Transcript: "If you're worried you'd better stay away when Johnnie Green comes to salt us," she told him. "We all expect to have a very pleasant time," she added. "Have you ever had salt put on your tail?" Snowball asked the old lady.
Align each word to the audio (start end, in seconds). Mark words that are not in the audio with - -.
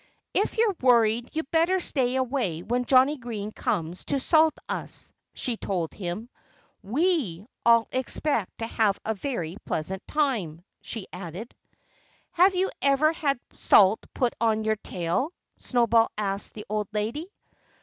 "If 0.33 0.57
you're 0.57 0.75
worried 0.81 1.29
you'd 1.31 1.51
better 1.51 1.79
stay 1.79 2.15
away 2.15 2.63
when 2.63 2.85
Johnnie 2.85 3.19
Green 3.19 3.51
comes 3.51 4.03
to 4.05 4.19
salt 4.19 4.57
us," 4.67 5.11
she 5.35 5.57
told 5.57 5.93
him. 5.93 6.27
"We 6.81 7.45
all 7.63 7.87
expect 7.91 8.57
to 8.57 8.65
have 8.65 8.99
a 9.05 9.13
very 9.13 9.57
pleasant 9.63 10.01
time," 10.07 10.63
she 10.81 11.05
added. 11.13 11.53
"Have 12.31 12.55
you 12.55 12.71
ever 12.81 13.13
had 13.13 13.39
salt 13.53 14.03
put 14.15 14.33
on 14.41 14.63
your 14.63 14.77
tail?" 14.77 15.31
Snowball 15.59 16.09
asked 16.17 16.55
the 16.55 16.65
old 16.67 16.87
lady. 16.93 17.27